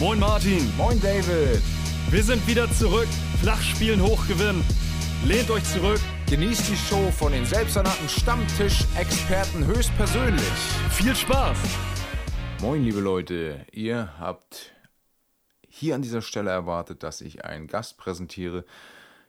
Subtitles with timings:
[0.00, 0.74] Moin Martin.
[0.78, 1.60] Moin David.
[2.08, 3.06] Wir sind wieder zurück.
[3.42, 4.64] Flachspielen hochgewinnen.
[5.26, 6.00] Lehnt euch zurück.
[6.26, 10.40] Genießt die Show von den selbsternannten Stammtisch-Experten höchstpersönlich.
[10.88, 11.58] Viel Spaß.
[12.62, 13.66] Moin liebe Leute.
[13.72, 14.72] Ihr habt
[15.68, 18.64] hier an dieser Stelle erwartet, dass ich einen Gast präsentiere.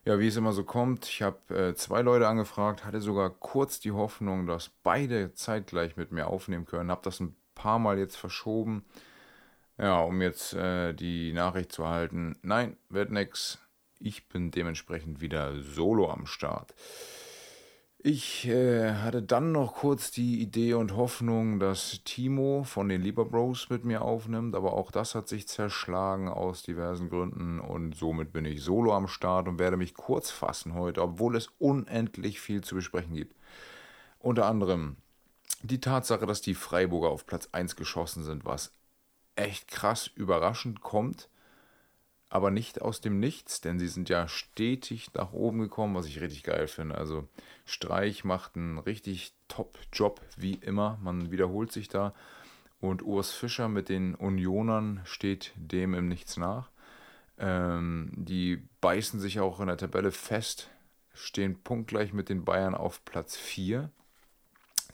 [0.05, 3.81] Ja, wie es immer so kommt, ich habe äh, zwei Leute angefragt, hatte sogar kurz
[3.81, 6.91] die Hoffnung, dass beide zeitgleich mit mir aufnehmen können.
[6.91, 8.85] Habe das ein paar Mal jetzt verschoben.
[9.82, 12.35] Ja, um jetzt äh, die Nachricht zu erhalten.
[12.44, 13.58] Nein, wird nix.
[13.99, 16.76] Ich bin dementsprechend wieder solo am Start.
[17.98, 23.25] Ich äh, hatte dann noch kurz die Idee und Hoffnung, dass Timo von den Lieber
[23.25, 28.31] Bros mit mir aufnimmt, aber auch das hat sich zerschlagen aus diversen Gründen und somit
[28.31, 32.61] bin ich solo am Start und werde mich kurz fassen heute, obwohl es unendlich viel
[32.61, 33.36] zu besprechen gibt.
[34.20, 34.98] Unter anderem
[35.63, 38.73] die Tatsache, dass die Freiburger auf Platz 1 geschossen sind, was
[39.35, 41.30] echt krass überraschend kommt,
[42.30, 46.22] aber nicht aus dem Nichts, denn sie sind ja stetig nach oben gekommen, was ich
[46.22, 46.95] richtig geil finde.
[46.95, 47.28] Also
[47.66, 50.97] Streich macht einen richtig Top-Job, wie immer.
[51.02, 52.14] Man wiederholt sich da.
[52.80, 56.72] Und Urs Fischer mit den Unionern steht dem im Nichts nach.
[57.38, 60.70] Ähm, die beißen sich auch in der Tabelle fest,
[61.14, 63.89] stehen punktgleich mit den Bayern auf Platz 4.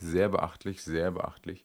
[0.00, 1.64] Sehr beachtlich, sehr beachtlich.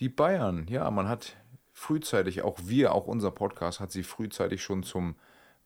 [0.00, 1.36] Die Bayern, ja, man hat
[1.74, 5.16] frühzeitig, auch wir, auch unser Podcast hat sie frühzeitig schon zum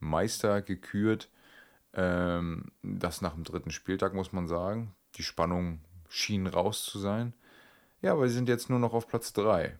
[0.00, 1.28] Meister gekürt.
[1.92, 4.94] Ähm, das nach dem dritten Spieltag, muss man sagen.
[5.16, 7.34] Die Spannung schien raus zu sein.
[8.00, 9.76] Ja, aber sie sind jetzt nur noch auf Platz 3.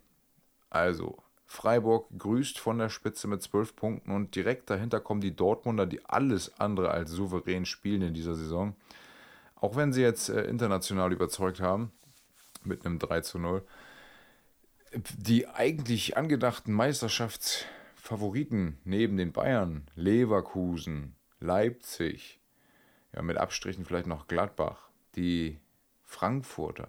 [0.70, 5.86] Also, Freiburg grüßt von der Spitze mit 12 Punkten und direkt dahinter kommen die Dortmunder,
[5.86, 8.76] die alles andere als souverän spielen in dieser Saison.
[9.56, 11.90] Auch wenn sie jetzt äh, international überzeugt haben
[12.64, 13.62] mit einem 3 zu 0
[14.92, 22.40] die eigentlich angedachten Meisterschaftsfavoriten neben den Bayern, Leverkusen, Leipzig,
[23.14, 25.58] ja, mit Abstrichen vielleicht noch Gladbach, die
[26.04, 26.88] Frankfurter,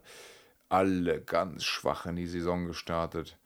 [0.69, 3.38] alle ganz schwach in die Saison gestartet.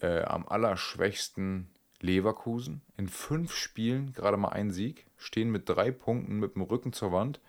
[0.00, 1.68] Äh, am allerschwächsten
[2.00, 2.82] Leverkusen.
[2.96, 7.12] In fünf Spielen gerade mal ein Sieg, stehen mit drei Punkten mit dem Rücken zur
[7.12, 7.40] Wand.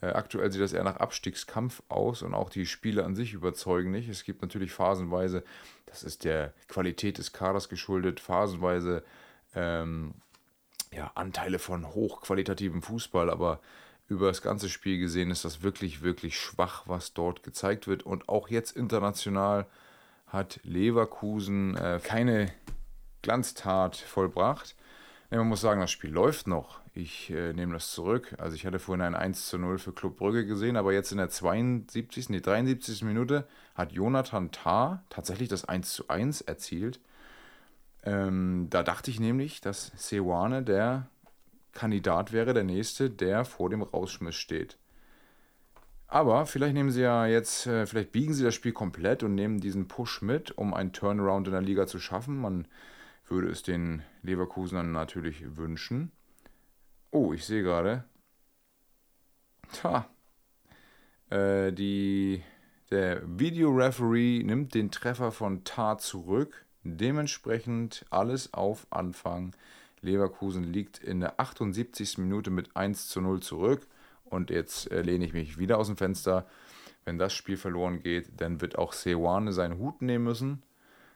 [0.00, 3.90] Äh, aktuell sieht das eher nach Abstiegskampf aus und auch die Spiele an sich überzeugen
[3.90, 4.08] nicht.
[4.08, 5.44] Es gibt natürlich phasenweise,
[5.86, 9.02] das ist der Qualität des Kaders geschuldet, phasenweise
[9.54, 10.14] ähm,
[10.92, 13.60] ja, Anteile von hochqualitativem Fußball, aber
[14.08, 18.02] über das ganze Spiel gesehen ist das wirklich, wirklich schwach, was dort gezeigt wird.
[18.02, 19.66] Und auch jetzt international
[20.26, 22.50] hat Leverkusen äh, keine
[23.22, 24.74] Glanztat vollbracht.
[25.30, 26.80] Ja, man muss sagen, das Spiel läuft noch.
[26.92, 28.34] Ich äh, nehme das zurück.
[28.38, 31.18] Also ich hatte vorhin ein 1 zu 0 für Club Brügge gesehen, aber jetzt in
[31.18, 33.02] der 72., nee, 73.
[33.04, 33.46] Minute
[33.76, 36.98] hat Jonathan Tah tatsächlich das 1 zu 1 erzielt.
[38.02, 41.06] Ähm, da dachte ich nämlich, dass Sewane der
[41.72, 44.78] Kandidat wäre, der nächste, der vor dem Rausschmiss steht.
[46.08, 49.60] Aber vielleicht nehmen sie ja jetzt, äh, vielleicht biegen sie das Spiel komplett und nehmen
[49.60, 52.40] diesen Push mit, um einen Turnaround in der Liga zu schaffen.
[52.40, 52.66] Man
[53.30, 56.12] würde es den Leverkusenern natürlich wünschen.
[57.10, 58.04] Oh, ich sehe gerade.
[59.72, 60.08] Tja.
[61.30, 61.72] Äh,
[62.90, 66.66] der Videoreferee nimmt den Treffer von Tar zurück.
[66.82, 69.54] Dementsprechend alles auf Anfang.
[70.00, 72.18] Leverkusen liegt in der 78.
[72.18, 73.86] Minute mit 1 zu 0 zurück.
[74.24, 76.46] Und jetzt äh, lehne ich mich wieder aus dem Fenster.
[77.04, 80.62] Wenn das Spiel verloren geht, dann wird auch Sewane seinen Hut nehmen müssen.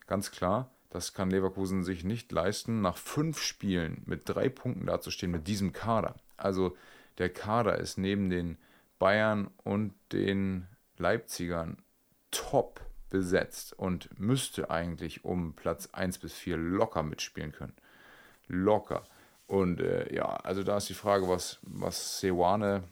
[0.07, 0.74] Ganz klar.
[0.95, 5.73] Das kann Leverkusen sich nicht leisten, nach fünf Spielen mit drei Punkten dazustehen mit diesem
[5.73, 6.15] Kader.
[6.37, 6.77] Also
[7.19, 8.59] der Kader ist neben den
[9.01, 11.79] Bayern und den Leipzigern
[12.31, 17.75] top besetzt und müsste eigentlich um Platz 1 bis 4 locker mitspielen können.
[18.47, 19.03] Locker.
[19.49, 22.85] Und äh, ja, also da ist die Frage, was, was Sewane,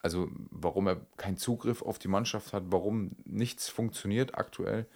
[0.00, 4.86] also warum er keinen Zugriff auf die Mannschaft hat, warum nichts funktioniert aktuell.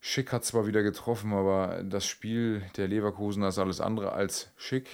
[0.00, 4.88] Schick hat zwar wieder getroffen, aber das Spiel der Leverkusener ist alles andere als schick.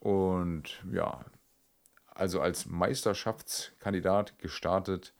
[0.00, 1.24] Und ja,
[2.06, 5.14] also als Meisterschaftskandidat gestartet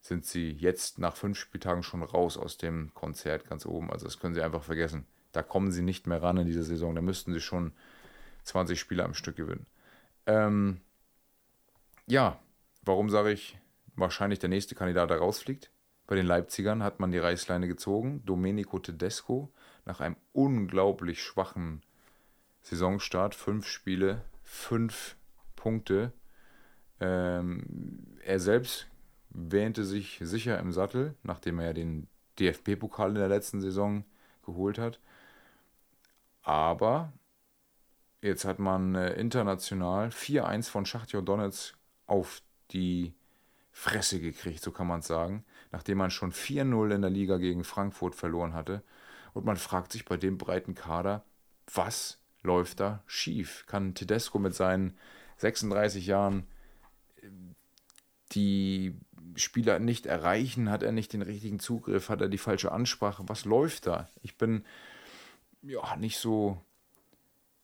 [0.00, 3.90] sind sie jetzt nach fünf Spieltagen schon raus aus dem Konzert ganz oben.
[3.90, 5.06] Also das können sie einfach vergessen.
[5.32, 6.94] Da kommen sie nicht mehr ran in dieser Saison.
[6.94, 7.72] Da müssten sie schon
[8.44, 9.66] 20 Spiele am Stück gewinnen.
[10.26, 10.80] Ähm,
[12.06, 12.38] ja,
[12.82, 13.58] warum sage ich
[13.96, 15.70] wahrscheinlich der nächste Kandidat, der rausfliegt?
[16.06, 18.22] Bei den Leipzigern hat man die Reißleine gezogen.
[18.24, 19.52] Domenico Tedesco
[19.84, 21.82] nach einem unglaublich schwachen
[22.62, 25.16] Saisonstart, fünf Spiele, fünf
[25.54, 26.12] Punkte.
[27.00, 28.88] Ähm, er selbst
[29.30, 34.04] wähnte sich sicher im Sattel, nachdem er den DFB-Pokal in der letzten Saison
[34.44, 35.00] geholt hat.
[36.42, 37.12] Aber
[38.22, 41.76] jetzt hat man äh, international 4-1 von Schachtjo Donetsk
[42.06, 43.14] auf die
[43.72, 45.44] Fresse gekriegt, so kann man es sagen,
[45.76, 48.82] nachdem man schon 4-0 in der Liga gegen Frankfurt verloren hatte.
[49.34, 51.22] Und man fragt sich bei dem breiten Kader,
[51.70, 53.66] was läuft da schief?
[53.66, 54.96] Kann Tedesco mit seinen
[55.36, 56.46] 36 Jahren
[57.16, 57.28] äh,
[58.32, 58.96] die
[59.34, 60.70] Spieler nicht erreichen?
[60.70, 62.08] Hat er nicht den richtigen Zugriff?
[62.08, 63.24] Hat er die falsche Ansprache?
[63.26, 64.08] Was läuft da?
[64.22, 64.64] Ich bin
[65.60, 66.56] ja nicht so.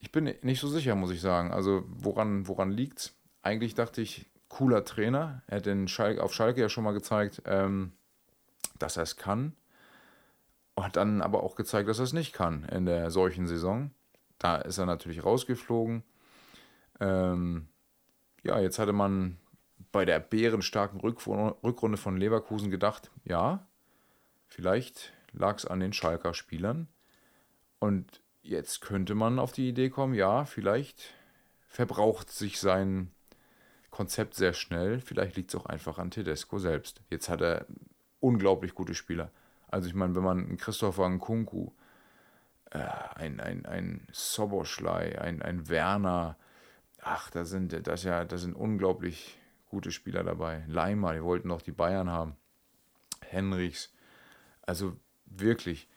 [0.00, 1.50] Ich bin nicht so sicher, muss ich sagen.
[1.50, 3.14] Also, woran, woran es?
[3.40, 5.40] Eigentlich dachte ich, cooler Trainer.
[5.46, 7.92] Er hat den Schalke, auf Schalke ja schon mal gezeigt, ähm,
[8.78, 9.54] dass er es kann.
[10.76, 13.90] Hat dann aber auch gezeigt, dass er es nicht kann in der solchen Saison.
[14.38, 16.02] Da ist er natürlich rausgeflogen.
[17.00, 17.68] Ähm,
[18.42, 19.38] ja, jetzt hatte man
[19.92, 23.66] bei der bärenstarken Rückrunde von Leverkusen gedacht, ja,
[24.46, 26.88] vielleicht lag es an den Schalker Spielern.
[27.78, 31.14] Und jetzt könnte man auf die Idee kommen, ja, vielleicht
[31.66, 33.12] verbraucht sich sein
[33.90, 35.00] Konzept sehr schnell.
[35.00, 37.02] Vielleicht liegt es auch einfach an Tedesco selbst.
[37.10, 37.66] Jetzt hat er
[38.22, 39.30] unglaublich gute Spieler.
[39.68, 41.70] Also ich meine, wenn man einen Christopher Nkunku,
[42.70, 42.78] äh,
[43.14, 46.36] ein, ein, ein Soboschlei, ein, ein Werner,
[47.00, 49.38] ach, da sind, das ja, da sind unglaublich
[49.68, 50.64] gute Spieler dabei.
[50.68, 52.36] Leimer, die wollten noch die Bayern haben.
[53.22, 53.92] Henrichs.
[54.62, 54.96] Also
[55.26, 55.88] wirklich.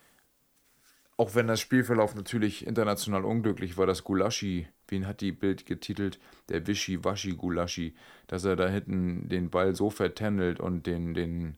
[1.17, 6.19] Auch wenn das Spielverlauf natürlich international unglücklich war, dass Gulaschi, wen hat die Bild getitelt?
[6.49, 7.95] Der Wischi-Waschi Gulaschi,
[8.27, 11.57] dass er da hinten den Ball so vertändelt und den, den,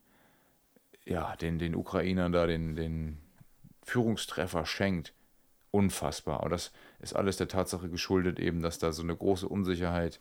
[1.08, 3.18] ja, den, den Ukrainern da den, den
[3.84, 5.14] Führungstreffer schenkt.
[5.72, 6.44] Unfassbar.
[6.44, 10.20] Und das ist alles der Tatsache geschuldet, eben, dass da so eine große Unsicherheit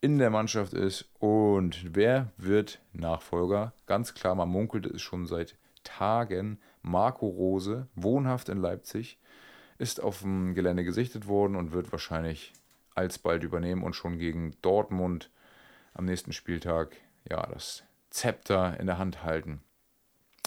[0.00, 1.08] in der Mannschaft ist.
[1.18, 3.72] Und wer wird Nachfolger?
[3.86, 6.58] Ganz klar, man munkelt es schon seit Tagen.
[6.82, 9.18] Marco Rose, wohnhaft in Leipzig,
[9.78, 12.52] ist auf dem Gelände gesichtet worden und wird wahrscheinlich
[12.94, 15.30] alsbald übernehmen und schon gegen Dortmund
[15.94, 16.96] am nächsten Spieltag
[17.28, 19.62] ja das Zepter in der Hand halten.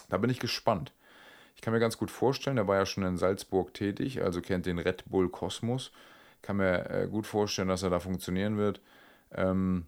[0.09, 0.93] Da bin ich gespannt.
[1.55, 4.65] Ich kann mir ganz gut vorstellen, er war ja schon in Salzburg tätig, also kennt
[4.65, 5.91] den Red Bull Kosmos.
[6.41, 8.79] Kann mir äh, gut vorstellen, dass er da funktionieren wird.
[9.31, 9.87] Ähm,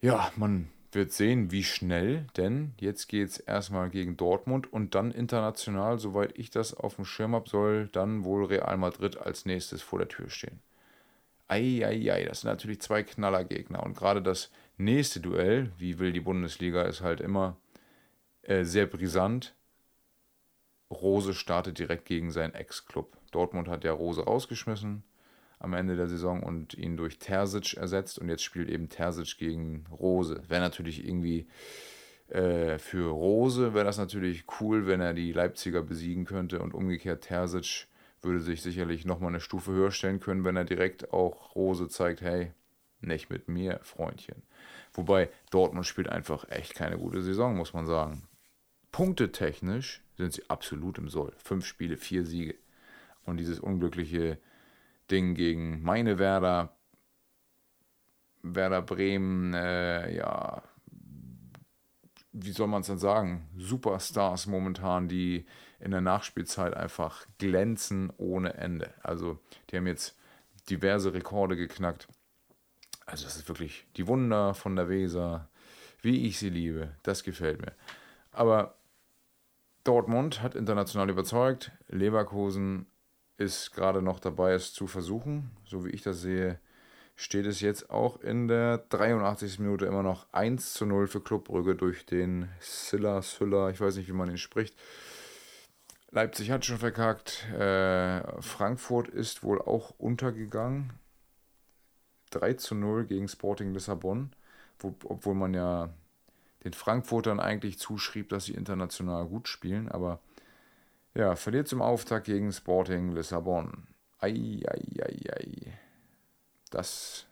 [0.00, 5.10] ja, man wird sehen, wie schnell, denn jetzt geht es erstmal gegen Dortmund und dann
[5.10, 9.82] international, soweit ich das auf dem Schirm habe, soll dann wohl Real Madrid als nächstes
[9.82, 10.60] vor der Tür stehen.
[11.48, 16.82] Eieiei, das sind natürlich zwei Knallergegner und gerade das nächste Duell, wie will die Bundesliga,
[16.82, 17.56] ist halt immer
[18.44, 19.54] äh, sehr brisant.
[20.90, 23.16] Rose startet direkt gegen seinen Ex-Club.
[23.32, 25.02] Dortmund hat ja Rose rausgeschmissen
[25.58, 29.86] am Ende der Saison und ihn durch Terzic ersetzt und jetzt spielt eben Terzic gegen
[29.90, 30.42] Rose.
[30.48, 31.48] Wäre natürlich irgendwie
[32.28, 37.24] äh, für Rose wäre das natürlich cool, wenn er die Leipziger besiegen könnte und umgekehrt
[37.24, 37.86] Terzic
[38.22, 42.22] würde sich sicherlich nochmal eine Stufe höher stellen können, wenn er direkt auch Rose zeigt,
[42.22, 42.52] hey,
[43.00, 44.42] nicht mit mir, Freundchen.
[44.94, 48.26] Wobei Dortmund spielt einfach echt keine gute Saison, muss man sagen.
[48.94, 51.32] Punktetechnisch sind sie absolut im Soll.
[51.38, 52.54] Fünf Spiele, vier Siege.
[53.24, 54.38] Und dieses unglückliche
[55.10, 56.76] Ding gegen meine Werder,
[58.42, 60.62] Werder Bremen, äh, ja,
[62.30, 65.44] wie soll man es denn sagen, Superstars momentan, die
[65.80, 68.94] in der Nachspielzeit einfach glänzen ohne Ende.
[69.02, 69.40] Also
[69.70, 70.16] die haben jetzt
[70.70, 72.06] diverse Rekorde geknackt.
[73.06, 75.48] Also das ist wirklich die Wunder von der Weser,
[76.00, 76.94] wie ich sie liebe.
[77.02, 77.72] Das gefällt mir.
[78.30, 78.76] Aber
[79.84, 81.72] Dortmund hat international überzeugt.
[81.88, 82.86] Leverkusen
[83.36, 85.50] ist gerade noch dabei, es zu versuchen.
[85.64, 86.58] So wie ich das sehe,
[87.16, 89.58] steht es jetzt auch in der 83.
[89.58, 94.08] Minute immer noch 1 zu 0 für Clubbrügge durch den Silla, Sylla, ich weiß nicht,
[94.08, 94.74] wie man ihn spricht.
[96.10, 97.44] Leipzig hat schon verkackt.
[97.52, 100.92] Äh, Frankfurt ist wohl auch untergegangen.
[102.30, 104.30] 3 zu 0 gegen Sporting Lissabon,
[104.78, 105.92] wo, obwohl man ja
[106.64, 110.20] den Frankfurtern eigentlich zuschrieb, dass sie international gut spielen, aber
[111.14, 113.86] ja, verliert zum Auftakt gegen Sporting Lissabon.
[114.18, 115.78] Eieiei.
[116.70, 117.26] Das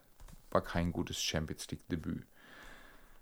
[0.51, 2.25] war kein gutes Champions League-Debüt.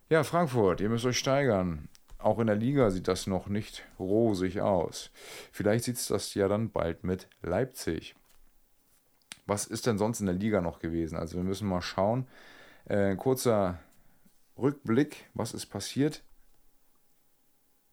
[0.10, 1.88] Ja, Frankfurt, ihr müsst euch steigern.
[2.20, 5.10] Auch in der Liga sieht das noch nicht rosig aus.
[5.52, 8.16] Vielleicht sieht es das ja dann bald mit Leipzig.
[9.48, 11.18] Was ist denn sonst in der Liga noch gewesen?
[11.18, 12.28] Also wir müssen mal schauen.
[12.86, 13.80] Äh, kurzer
[14.62, 16.24] Rückblick, was ist passiert?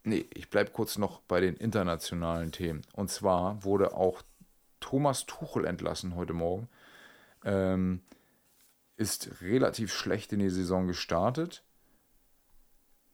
[0.03, 2.83] Nee, ich bleibe kurz noch bei den internationalen Themen.
[2.93, 4.21] Und zwar wurde auch
[4.79, 6.69] Thomas Tuchel entlassen heute Morgen.
[7.43, 8.01] Ähm,
[8.97, 11.63] ist relativ schlecht in die Saison gestartet.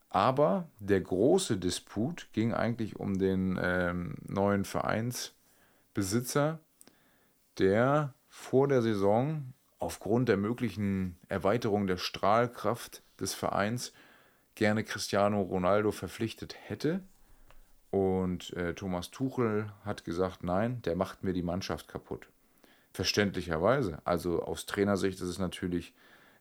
[0.10, 6.60] Aber der große Disput ging eigentlich um den ähm, neuen Vereinsbesitzer.
[7.58, 13.94] der vor der Saison aufgrund der möglichen Erweiterung der Strahlkraft des Vereins
[14.56, 17.02] gerne Cristiano Ronaldo verpflichtet hätte.
[17.92, 22.28] Und äh, Thomas Tuchel hat gesagt, nein, der macht mir die Mannschaft kaputt.
[22.92, 24.00] Verständlicherweise.
[24.06, 25.94] Also aus Trainersicht ist es natürlich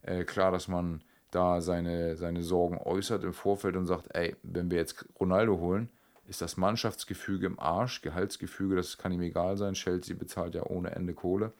[0.02, 4.70] äh, klar, dass man da seine, seine Sorgen äußert im Vorfeld und sagt, ey, wenn
[4.70, 5.88] wir jetzt Ronaldo holen,
[6.26, 9.74] ist das Mannschaftsgefüge im Arsch, Gehaltsgefüge, das kann ihm egal sein.
[9.74, 11.52] Chelsea bezahlt ja ohne Ende Kohle.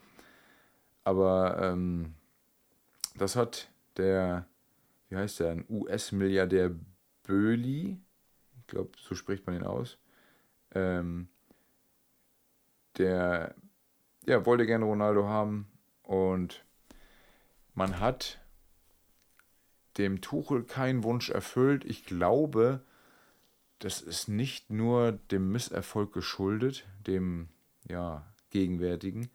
[1.03, 2.15] Aber ähm,
[3.17, 4.47] das hat der,
[5.15, 6.75] wie heißt der, ein US-Milliardär
[7.23, 8.01] Böhli,
[8.59, 9.97] ich glaube, so spricht man ihn aus,
[10.73, 11.29] ähm,
[12.99, 13.55] der
[14.27, 15.69] ja, wollte gerne Ronaldo haben
[16.03, 16.65] und
[17.75, 18.41] man hat
[19.99, 21.85] dem Tuchel keinen Wunsch erfüllt.
[21.85, 22.85] Ich glaube,
[23.79, 27.49] das ist nicht nur dem Misserfolg geschuldet, dem
[27.89, 29.31] ja, gegenwärtigen.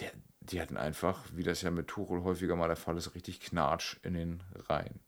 [0.00, 0.10] Der,
[0.50, 3.96] die hatten einfach, wie das ja mit Tuchel häufiger mal der Fall ist, richtig Knatsch
[4.02, 5.00] in den Reihen.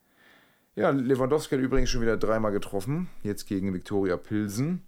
[0.74, 4.86] Ja, Lewandowski hat übrigens schon wieder dreimal getroffen, jetzt gegen Viktoria Pilsen.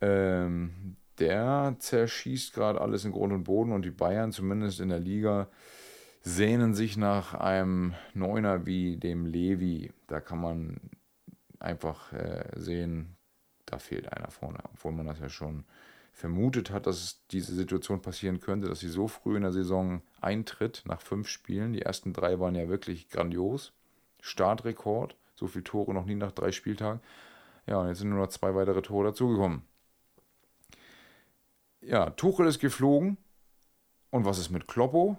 [0.00, 5.00] Ähm, der zerschießt gerade alles in Grund und Boden und die Bayern, zumindest in der
[5.00, 5.48] Liga,
[6.22, 9.92] sehnen sich nach einem Neuner wie dem Levi.
[10.06, 10.80] Da kann man
[11.58, 13.16] einfach äh, sehen,
[13.66, 15.64] da fehlt einer vorne, obwohl man das ja schon
[16.18, 20.82] vermutet hat, dass diese Situation passieren könnte, dass sie so früh in der Saison eintritt,
[20.84, 21.72] nach fünf Spielen.
[21.72, 23.72] Die ersten drei waren ja wirklich grandios.
[24.20, 27.00] Startrekord, so viele Tore noch nie nach drei Spieltagen.
[27.66, 29.62] Ja, und jetzt sind nur noch zwei weitere Tore dazugekommen.
[31.82, 33.16] Ja, Tuchel ist geflogen.
[34.10, 35.18] Und was ist mit Kloppo?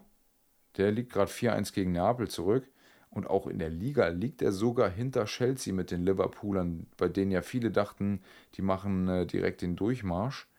[0.75, 2.67] Der liegt gerade 4-1 gegen Neapel zurück.
[3.09, 7.31] Und auch in der Liga liegt er sogar hinter Chelsea mit den Liverpoolern, bei denen
[7.31, 8.21] ja viele dachten,
[8.55, 10.49] die machen äh, direkt den Durchmarsch,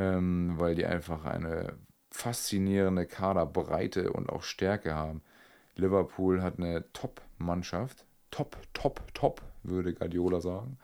[0.00, 1.74] ähm, weil die einfach eine
[2.10, 5.20] faszinierende Kaderbreite und auch Stärke haben.
[5.76, 8.06] Liverpool hat eine Top-Mannschaft.
[8.30, 10.78] Top, top, top, würde Guardiola sagen.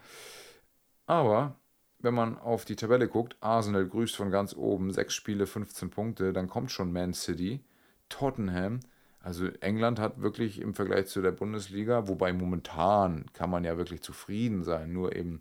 [1.06, 1.56] Aber
[1.99, 6.32] wenn man auf die Tabelle guckt, Arsenal grüßt von ganz oben, sechs Spiele, 15 Punkte,
[6.35, 7.64] dann kommt schon Man City,
[8.08, 8.80] Tottenham,
[9.20, 14.02] also England hat wirklich im Vergleich zu der Bundesliga, wobei momentan kann man ja wirklich
[14.02, 15.40] zufrieden sein, nur eben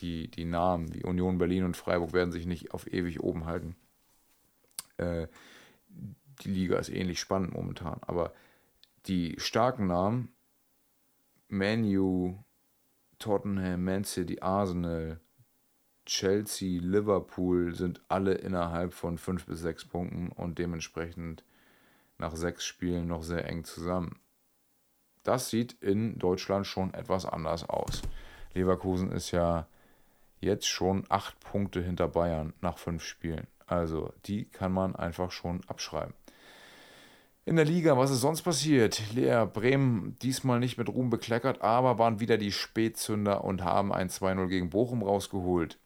[0.00, 3.76] die, die Namen wie Union Berlin und Freiburg werden sich nicht auf ewig oben halten.
[4.96, 5.28] Äh,
[6.42, 8.32] die Liga ist ähnlich spannend momentan, aber
[9.06, 10.32] die starken Namen,
[11.48, 12.42] Manu,
[13.18, 15.20] Tottenham, Man City, Arsenal,
[16.06, 21.44] Chelsea, Liverpool sind alle innerhalb von fünf bis sechs Punkten und dementsprechend
[22.18, 24.18] nach sechs Spielen noch sehr eng zusammen.
[25.22, 28.02] Das sieht in Deutschland schon etwas anders aus.
[28.54, 29.68] Leverkusen ist ja
[30.40, 33.46] jetzt schon acht Punkte hinter Bayern nach fünf Spielen.
[33.66, 36.14] Also die kann man einfach schon abschreiben.
[37.44, 39.02] In der Liga, was ist sonst passiert?
[39.14, 44.08] Lea Bremen diesmal nicht mit Ruhm bekleckert, aber waren wieder die Spätzünder und haben ein
[44.08, 45.78] 2-0 gegen Bochum rausgeholt.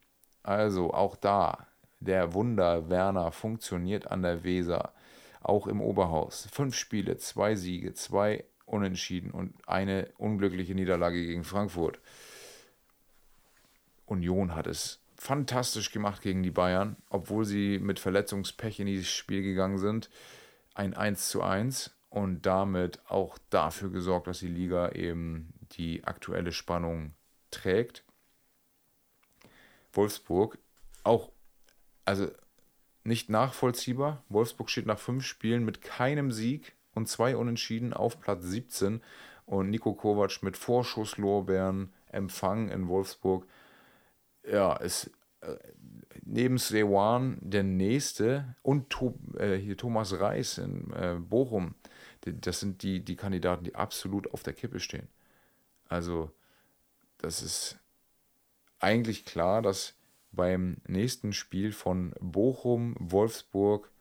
[0.43, 1.67] Also auch da,
[1.99, 4.93] der Wunder Werner funktioniert an der Weser
[5.41, 6.47] auch im Oberhaus.
[6.51, 11.99] Fünf Spiele, zwei Siege, zwei Unentschieden und eine unglückliche Niederlage gegen Frankfurt.
[14.05, 19.41] Union hat es fantastisch gemacht gegen die Bayern, obwohl sie mit Verletzungspech in dieses Spiel
[19.41, 20.09] gegangen sind.
[20.73, 26.51] Ein 1 zu 1 und damit auch dafür gesorgt, dass die Liga eben die aktuelle
[26.51, 27.13] Spannung
[27.51, 28.03] trägt.
[29.93, 30.57] Wolfsburg
[31.03, 31.31] auch,
[32.03, 32.29] also
[33.03, 34.23] nicht nachvollziehbar.
[34.29, 39.01] Wolfsburg steht nach fünf Spielen mit keinem Sieg und zwei Unentschieden auf Platz 17
[39.45, 43.45] und Nico Kovac mit Vorschusslorbeeren Empfang in Wolfsburg.
[44.49, 45.11] Ja, ist
[45.41, 45.55] äh,
[46.23, 51.75] neben Sewan der nächste und to, äh, hier Thomas Reis in äh, Bochum.
[52.21, 55.07] Das sind die, die Kandidaten, die absolut auf der Kippe stehen.
[55.87, 56.31] Also,
[57.19, 57.77] das ist
[58.79, 59.95] eigentlich klar, dass
[60.31, 63.91] beim nächsten Spiel von Bochum, Wolfsburg,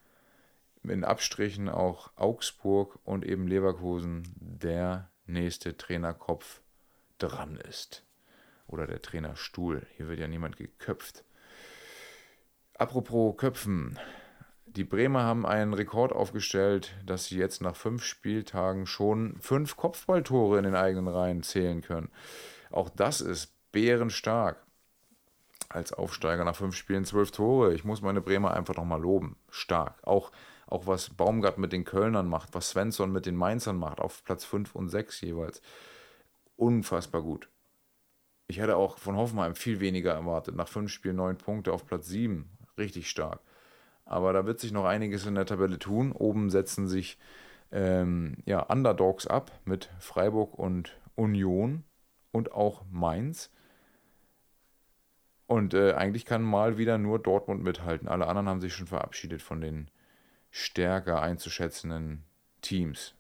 [0.83, 6.61] in Abstrichen auch Augsburg und eben Leverkusen der nächste Trainerkopf
[7.19, 8.05] dran ist.
[8.67, 9.87] Oder der Trainerstuhl.
[9.97, 11.25] Hier wird ja niemand geköpft.
[12.77, 13.99] Apropos Köpfen.
[14.67, 20.59] Die Bremer haben einen Rekord aufgestellt, dass sie jetzt nach fünf Spieltagen schon fünf Kopfballtore
[20.59, 22.11] in den eigenen Reihen zählen können.
[22.73, 24.65] Auch das ist bärenstark
[25.69, 27.75] als Aufsteiger nach fünf Spielen zwölf Tore.
[27.75, 29.37] Ich muss meine Bremer einfach nochmal loben.
[29.51, 29.95] Stark.
[30.03, 30.33] Auch,
[30.67, 34.45] auch was Baumgart mit den Kölnern macht, was Svensson mit den Mainzern macht, auf Platz
[34.45, 35.63] 5 und 6 jeweils.
[36.57, 37.49] Unfassbar gut.
[38.47, 40.55] Ich hätte auch von Hoffenheim viel weniger erwartet.
[40.55, 42.49] Nach fünf Spielen neun Punkte auf Platz 7.
[42.77, 43.41] Richtig stark.
[44.05, 46.13] aber da wird sich noch einiges in der Tabelle tun.
[46.13, 47.19] Oben setzen sich
[47.73, 51.85] ähm, ja, Underdogs ab mit Freiburg und Union
[52.33, 53.51] und auch Mainz.
[55.47, 58.09] Und äh, eigentlich kann mal wieder nur Dortmund mithalten.
[58.09, 59.91] Alle anderen haben sich schon verabschiedet von den
[60.51, 62.25] stärker einzuschätzenden
[62.61, 63.15] Teams.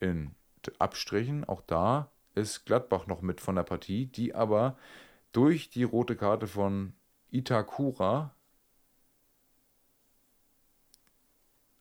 [0.00, 0.34] In
[0.78, 4.76] Abstrichen, auch da ist Gladbach noch mit von der Partie, die aber
[5.32, 6.92] durch die rote Karte von
[7.30, 8.34] Itakura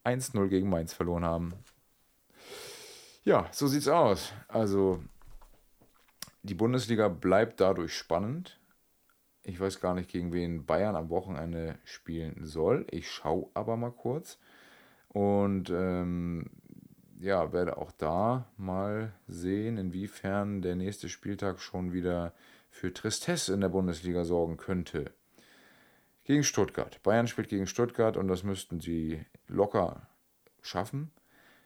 [0.03, 1.53] 1-0 gegen Mainz verloren haben.
[3.24, 4.33] Ja, so sieht's aus.
[4.47, 5.03] Also
[6.43, 8.59] die Bundesliga bleibt dadurch spannend.
[9.43, 12.85] Ich weiß gar nicht, gegen wen Bayern am Wochenende spielen soll.
[12.91, 14.39] Ich schaue aber mal kurz.
[15.09, 16.50] Und ähm,
[17.19, 22.34] ja, werde auch da mal sehen, inwiefern der nächste Spieltag schon wieder
[22.69, 25.12] für Tristesse in der Bundesliga sorgen könnte.
[26.24, 27.01] Gegen Stuttgart.
[27.03, 30.07] Bayern spielt gegen Stuttgart und das müssten sie locker
[30.62, 31.12] schaffen.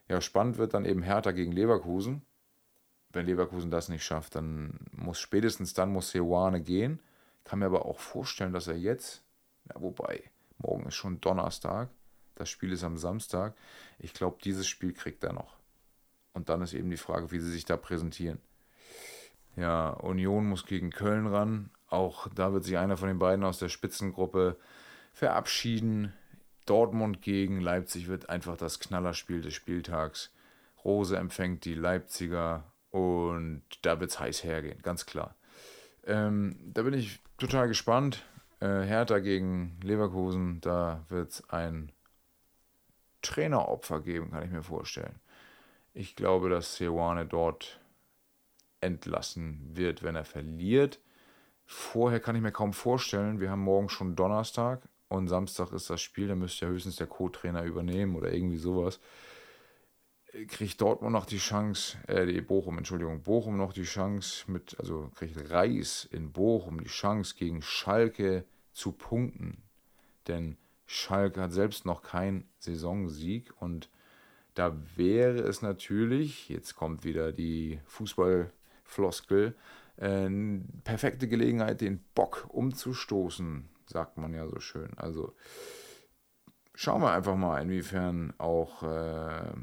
[0.07, 2.23] Ja, spannend wird dann eben Hertha gegen Leverkusen.
[3.11, 6.99] Wenn Leverkusen das nicht schafft, dann muss spätestens dann muss Seoane gehen.
[7.39, 9.23] Ich kann mir aber auch vorstellen, dass er jetzt,
[9.67, 10.23] ja, wobei,
[10.57, 11.89] morgen ist schon Donnerstag,
[12.39, 13.53] das Spiel ist am Samstag.
[13.99, 15.57] Ich glaube, dieses Spiel kriegt er noch.
[16.33, 18.39] Und dann ist eben die Frage, wie sie sich da präsentieren.
[19.55, 21.69] Ja, Union muss gegen Köln ran.
[21.89, 24.57] Auch da wird sich einer von den beiden aus der Spitzengruppe
[25.11, 26.13] verabschieden.
[26.65, 30.31] Dortmund gegen Leipzig wird einfach das Knallerspiel des Spieltags.
[30.85, 35.35] Rose empfängt die Leipziger und da wird es heiß hergehen, ganz klar.
[36.05, 38.23] Ähm, da bin ich total gespannt.
[38.61, 41.91] Äh, Hertha gegen Leverkusen, da wird es ein
[43.21, 45.19] Traineropfer geben, kann ich mir vorstellen.
[45.93, 47.79] Ich glaube, dass Seoane dort
[48.81, 50.99] entlassen wird, wenn er verliert.
[51.65, 56.01] Vorher kann ich mir kaum vorstellen, wir haben morgen schon Donnerstag und Samstag ist das
[56.01, 58.99] Spiel, da müsste ja höchstens der Co-Trainer übernehmen oder irgendwie sowas.
[60.47, 65.11] Kriegt Dortmund noch die Chance, äh, die Bochum, Entschuldigung, Bochum noch die Chance mit, also
[65.15, 69.63] kriegt Reis in Bochum die Chance gegen Schalke zu punkten.
[70.27, 70.57] Denn
[70.91, 73.91] Schalke hat selbst noch keinen Saisonsieg und
[74.55, 79.55] da wäre es natürlich, jetzt kommt wieder die Fußballfloskel,
[79.97, 80.29] äh,
[80.83, 84.97] perfekte Gelegenheit, den Bock umzustoßen, sagt man ja so schön.
[84.97, 85.35] Also
[86.73, 89.53] schauen wir einfach mal, inwiefern auch äh,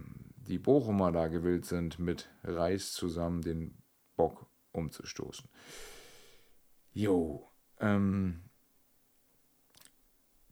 [0.46, 3.82] die Bochumer da gewillt sind, mit Reis zusammen den
[4.14, 5.48] Bock umzustoßen.
[6.92, 8.45] Jo, ähm,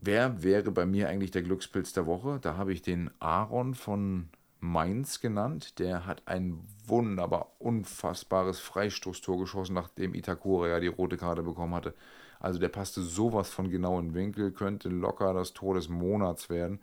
[0.05, 2.39] wer wäre bei mir eigentlich der Glückspilz der Woche?
[2.41, 4.29] Da habe ich den Aaron von
[4.61, 5.79] Mainz genannt.
[5.79, 11.95] Der hat ein wunderbar unfassbares Freistoßtor geschossen, nachdem Itakura ja die rote Karte bekommen hatte.
[12.41, 16.81] Also der passte sowas von genau in Winkel, könnte locker das Tor des Monats werden.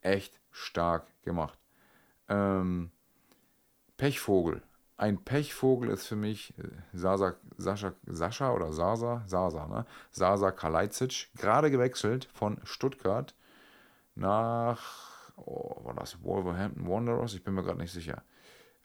[0.00, 1.58] Echt stark gemacht.
[2.28, 2.90] Ähm,
[3.96, 4.62] Pechvogel.
[5.00, 9.86] Ein Pechvogel ist für mich äh, Sasa, Sascha, Sascha oder Sasa, Sasa, ne?
[10.10, 13.34] Sasa Kalajdzic, gerade gewechselt von Stuttgart
[14.14, 17.32] nach, oh, war das Wolverhampton Wanderers?
[17.32, 18.22] Ich bin mir gerade nicht sicher.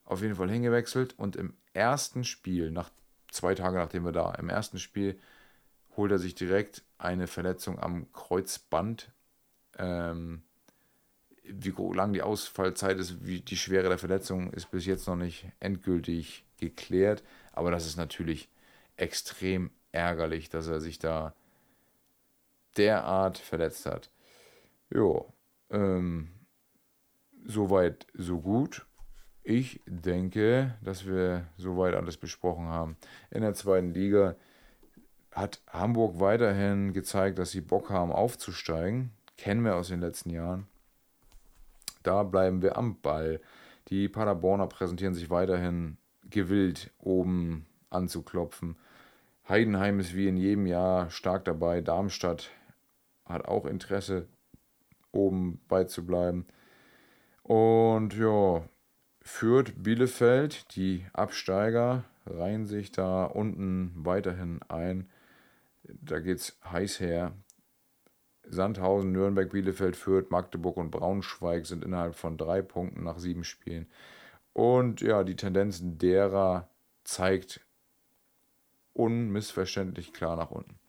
[0.06, 2.91] Auf jeden Fall hingewechselt und im ersten Spiel, nach
[3.30, 5.19] zwei Tage nachdem wir da, im ersten Spiel
[5.97, 9.12] holt er sich direkt eine Verletzung am Kreuzband.
[9.78, 10.43] Ähm,
[11.48, 15.48] wie lang die Ausfallzeit ist, wie die Schwere der Verletzung ist bis jetzt noch nicht
[15.60, 17.24] endgültig geklärt.
[17.54, 18.50] Aber das ist natürlich
[18.98, 21.34] extrem ärgerlich, dass er sich da
[22.78, 24.10] derart verletzt hat.
[24.90, 25.34] Jo,
[25.70, 26.30] ähm,
[27.46, 28.86] soweit, so gut.
[29.44, 32.98] Ich denke, dass wir soweit alles besprochen haben.
[33.30, 34.36] In der zweiten Liga
[35.32, 39.12] hat Hamburg weiterhin gezeigt, dass sie Bock haben aufzusteigen.
[39.38, 40.68] Kennen wir aus den letzten Jahren.
[42.06, 43.41] Da bleiben wir am Ball.
[43.88, 45.98] Die Paderborner präsentieren sich weiterhin
[46.30, 48.78] gewillt, oben anzuklopfen.
[49.50, 51.82] Heidenheim ist wie in jedem Jahr stark dabei.
[51.82, 52.52] Darmstadt
[53.26, 54.28] hat auch Interesse,
[55.12, 56.46] oben beizubleiben.
[57.41, 58.63] Und ja,
[59.22, 65.10] Fürth, Bielefeld, die Absteiger, reihen sich da unten weiterhin ein.
[65.84, 67.34] Da geht es heiß her.
[68.50, 73.88] Sandhausen, Nürnberg, Bielefeld, Fürth, Magdeburg und Braunschweig sind innerhalb von drei Punkten nach sieben Spielen.
[74.54, 76.70] Und ja, die Tendenz derer
[77.04, 77.62] zeigt
[78.94, 80.80] unmissverständlich klar nach unten.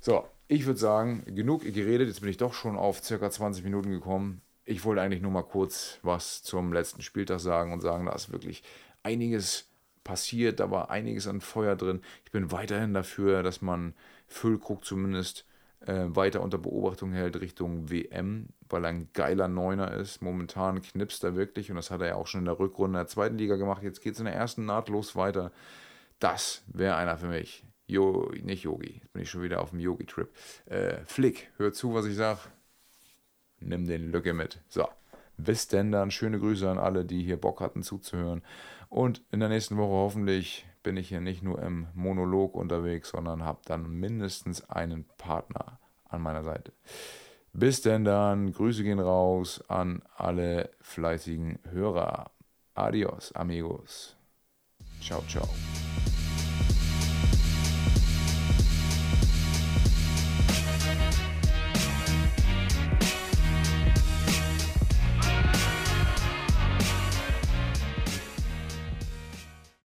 [0.00, 2.08] So, ich würde sagen, genug geredet.
[2.08, 4.40] Jetzt bin ich doch schon auf circa 20 Minuten gekommen.
[4.64, 8.32] Ich wollte eigentlich nur mal kurz was zum letzten Spieltag sagen und sagen, da ist
[8.32, 8.62] wirklich
[9.02, 9.68] einiges
[10.04, 12.00] passiert, da war einiges an Feuer drin.
[12.24, 13.94] Ich bin weiterhin dafür, dass man
[14.26, 15.46] Füllkrug zumindest
[15.86, 18.48] äh, weiter unter Beobachtung hält Richtung WM.
[18.68, 20.20] weil er ein geiler Neuner ist.
[20.20, 23.06] Momentan knipst er wirklich und das hat er ja auch schon in der Rückrunde der
[23.06, 23.82] zweiten Liga gemacht.
[23.82, 25.52] Jetzt geht es in der ersten nahtlos weiter.
[26.18, 27.64] Das wäre einer für mich.
[27.86, 30.28] Jo, nicht Yogi, jetzt bin ich schon wieder auf dem Yogi-Trip.
[30.66, 32.40] Äh, Flick, hör zu, was ich sage.
[33.60, 34.60] Nimm den Lücke mit.
[34.68, 34.86] So,
[35.38, 36.10] bis denn dann.
[36.10, 38.42] Schöne Grüße an alle, die hier Bock hatten zuzuhören.
[38.90, 43.44] Und in der nächsten Woche hoffentlich bin ich hier nicht nur im Monolog unterwegs, sondern
[43.44, 46.72] habe dann mindestens einen Partner an meiner Seite.
[47.52, 52.30] Bis denn dann, Grüße gehen raus an alle fleißigen Hörer.
[52.74, 54.16] Adios, amigos.
[55.00, 55.48] Ciao, ciao.